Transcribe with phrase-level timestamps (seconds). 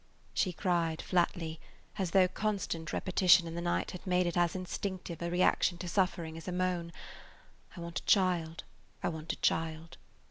[0.33, 1.59] She cried flatly,
[1.99, 5.87] as though constant repetition in the night had made it as instinctive a reaction to
[5.87, 6.91] suffering as a moan,
[7.77, 8.63] "I want a child!
[9.03, 9.97] I want a child!"